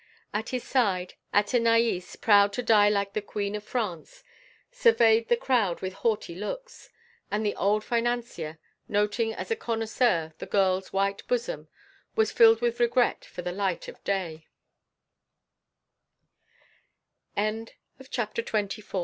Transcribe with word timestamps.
At 0.33 0.49
his 0.49 0.63
side, 0.63 1.13
Athenaïs, 1.31 2.19
proud 2.19 2.53
to 2.53 2.63
die 2.63 2.89
like 2.89 3.13
the 3.13 3.21
Queen 3.21 3.53
of 3.53 3.63
France, 3.63 4.23
surveyed 4.71 5.27
the 5.27 5.37
crowd 5.37 5.81
with 5.81 5.93
haughty 5.93 6.33
looks, 6.33 6.89
and 7.29 7.45
the 7.45 7.55
old 7.55 7.83
financier, 7.83 8.57
noting 8.87 9.31
as 9.31 9.51
a 9.51 9.55
connoisseur 9.55 10.33
the 10.39 10.47
girl's 10.47 10.91
white 10.91 11.27
bosom, 11.27 11.67
was 12.15 12.31
filled 12.31 12.61
with 12.61 12.79
regret 12.79 13.23
for 13.23 13.43
the 13.43 13.51
li 13.51 14.43